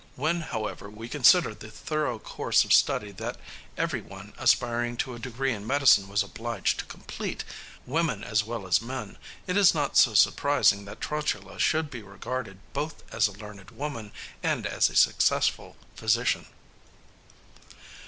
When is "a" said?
5.13-5.19, 13.27-13.31, 14.89-14.95